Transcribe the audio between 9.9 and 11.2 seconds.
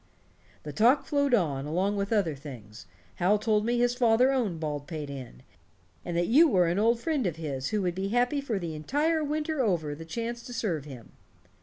the chance to serve him.